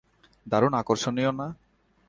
[0.45, 1.47] দারুণ আকর্ষণীয় না?